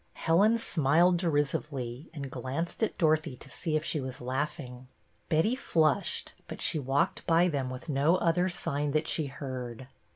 Helen 0.15 0.57
smiled 0.57 1.17
derisively 1.17 2.09
and 2.11 2.31
glanced 2.31 2.81
at 2.81 2.97
Dorothy 2.97 3.35
to 3.37 3.51
see 3.51 3.75
if 3.75 3.85
she 3.85 3.99
was 4.01 4.19
laughing. 4.19 4.87
Betty 5.29 5.55
flushed, 5.55 6.33
but 6.47 6.67
walked 6.73 7.27
by 7.27 7.47
them 7.47 7.69
with 7.69 7.87
no 7.87 8.15
other 8.15 8.49
sign 8.49 8.93
that 8.93 9.07
she 9.07 9.27
heard. 9.27 9.85